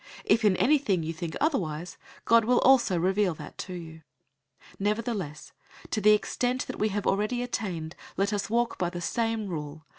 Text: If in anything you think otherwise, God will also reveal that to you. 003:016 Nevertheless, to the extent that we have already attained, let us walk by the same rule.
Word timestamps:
If 0.25 0.43
in 0.43 0.55
anything 0.57 1.03
you 1.03 1.13
think 1.13 1.35
otherwise, 1.39 1.95
God 2.25 2.43
will 2.43 2.57
also 2.61 2.97
reveal 2.97 3.35
that 3.35 3.55
to 3.59 3.73
you. 3.75 4.01
003:016 4.71 4.75
Nevertheless, 4.79 5.51
to 5.91 6.01
the 6.01 6.13
extent 6.13 6.65
that 6.65 6.79
we 6.79 6.89
have 6.89 7.05
already 7.05 7.43
attained, 7.43 7.95
let 8.17 8.33
us 8.33 8.49
walk 8.49 8.79
by 8.79 8.89
the 8.89 8.99
same 8.99 9.45
rule. 9.45 9.85